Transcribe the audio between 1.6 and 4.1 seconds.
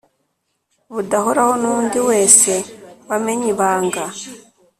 n undi wese wamenye ibanga